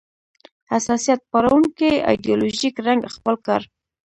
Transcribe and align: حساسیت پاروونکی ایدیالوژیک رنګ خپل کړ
حساسیت 0.71 1.19
پاروونکی 1.31 1.91
ایدیالوژیک 2.09 2.75
رنګ 2.87 3.01
خپل 3.15 3.35
کړ 3.45 3.59